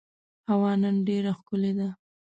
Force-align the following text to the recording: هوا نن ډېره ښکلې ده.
هوا 0.49 0.71
نن 0.81 0.95
ډېره 1.07 1.31
ښکلې 1.39 1.71
ده. 1.79 1.89